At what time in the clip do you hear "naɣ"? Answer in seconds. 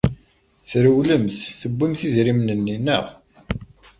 2.79-3.05